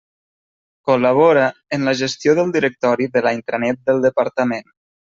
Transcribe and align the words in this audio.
Col·labora 0.89 1.43
en 1.77 1.87
la 1.89 1.95
gestió 2.01 2.35
del 2.41 2.51
directori 2.57 3.11
de 3.19 3.27
la 3.29 3.37
intranet 3.41 3.89
del 3.91 4.07
Departament. 4.11 4.71